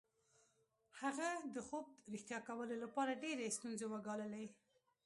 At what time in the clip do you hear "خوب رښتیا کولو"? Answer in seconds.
1.67-2.75